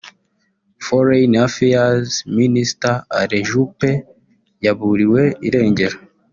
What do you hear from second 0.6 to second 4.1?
foreign affairs Minister Alain Juppe